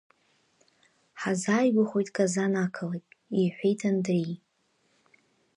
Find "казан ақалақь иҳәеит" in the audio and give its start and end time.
2.15-3.79